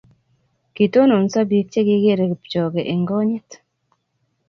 [0.75, 3.49] kitononso biik chegigeere kipchoge eng konyiit